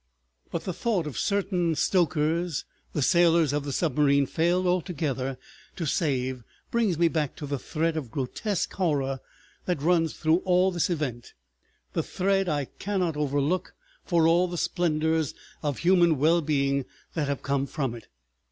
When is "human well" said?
15.77-16.41